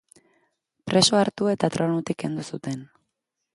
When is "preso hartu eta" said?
0.91-1.71